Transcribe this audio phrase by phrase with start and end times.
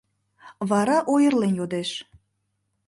[0.69, 1.89] Вара ойырлен йодеш: